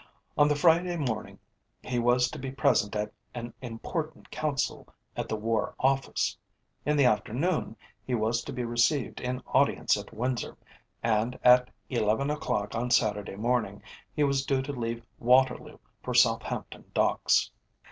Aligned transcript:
On 0.35 0.47
the 0.47 0.55
Friday 0.55 0.97
morning 0.97 1.37
he 1.83 1.99
was 1.99 2.31
to 2.31 2.39
be 2.39 2.49
present 2.49 2.95
at 2.95 3.13
an 3.35 3.53
important 3.61 4.31
Council 4.31 4.87
at 5.15 5.29
the 5.29 5.35
War 5.35 5.75
Office; 5.79 6.35
in 6.87 6.97
the 6.97 7.05
afternoon 7.05 7.75
he 8.03 8.15
was 8.15 8.41
to 8.45 8.51
be 8.51 8.63
received 8.65 9.19
in 9.21 9.43
Audience 9.45 9.95
at 9.97 10.11
Windsor, 10.11 10.57
and 11.03 11.37
at 11.43 11.69
eleven 11.87 12.31
o'clock 12.31 12.73
on 12.73 12.89
Saturday 12.89 13.35
morning 13.35 13.83
he 14.15 14.23
was 14.23 14.43
due 14.43 14.63
to 14.63 14.71
leave 14.71 15.03
Waterloo 15.19 15.77
for 16.01 16.15
Southampton 16.15 16.85
Docks. 16.95 17.51